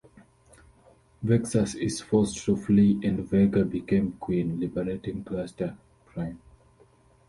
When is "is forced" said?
1.75-2.43